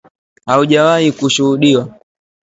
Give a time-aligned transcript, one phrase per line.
[0.45, 1.95] haujawahi kushuhudiwa